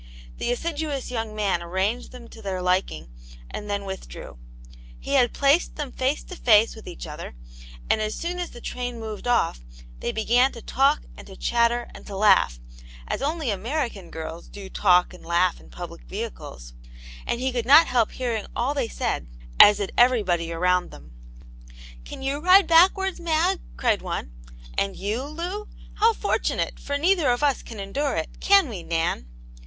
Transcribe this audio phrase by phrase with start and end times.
[0.39, 3.11] The assiduous young man arranged them to their liking
[3.51, 4.39] and then withdrew.
[4.99, 7.35] He had placed them face to face with each other,
[7.87, 9.59] and as soon as the train moved off,
[9.99, 12.59] they began to talk and to chatter and to laugh,
[13.07, 16.73] as only American girls do talk and laugh in public vehicles,
[17.27, 19.27] and he could not help hearing all they said,
[19.61, 21.11] as did everybody around them.
[21.11, 24.31] Aunt Jane's Hero, 47" Can yrtu ride backwards, Mag?" cried one."
[24.79, 25.67] And can you, Lou?
[25.93, 29.27] How fortunate, for neither of us can endure it, can we, Nan